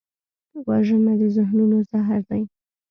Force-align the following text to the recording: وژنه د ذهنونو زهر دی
وژنه 0.67 1.13
د 1.21 1.21
ذهنونو 1.35 1.77
زهر 1.91 2.21
دی 2.29 2.41